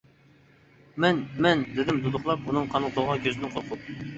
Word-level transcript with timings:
-مەن. 0.05 1.19
مەن.، 1.47 1.61
-دېدىم 1.75 2.01
دۇدۇقلاپ 2.07 2.49
ئۇنىڭ 2.49 2.73
قانغا 2.73 2.93
تولغان 2.97 3.23
كۆزىدىن 3.29 3.55
قورقۇپ. 3.59 3.87